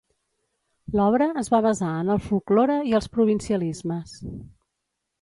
[0.99, 4.21] L'obra es va basar en el folklore i els provincialismes.